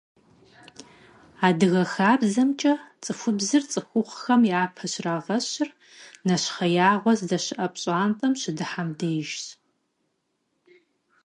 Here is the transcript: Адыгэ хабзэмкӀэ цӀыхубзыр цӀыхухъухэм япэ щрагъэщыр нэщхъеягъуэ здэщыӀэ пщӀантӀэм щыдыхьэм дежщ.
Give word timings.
Адыгэ 1.47 1.83
хабзэмкӀэ 1.93 2.73
цӀыхубзыр 3.03 3.63
цӀыхухъухэм 3.71 4.41
япэ 4.61 4.83
щрагъэщыр 4.91 5.69
нэщхъеягъуэ 6.25 7.13
здэщыӀэ 7.19 7.67
пщӀантӀэм 7.73 8.33
щыдыхьэм 8.41 8.89
дежщ. 8.99 9.43